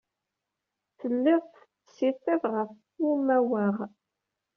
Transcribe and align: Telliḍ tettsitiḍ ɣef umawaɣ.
Telliḍ 0.99 1.43
tettsitiḍ 1.47 2.41
ɣef 2.55 2.71
umawaɣ. 3.11 3.77